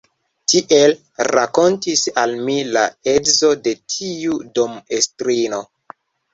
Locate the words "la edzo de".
2.79-3.77